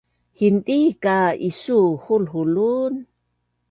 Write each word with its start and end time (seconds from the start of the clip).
Hindii 0.39 0.89
ka 1.03 1.17
isuu 1.49 1.87
hulhul 2.09 2.55
un 2.81 2.93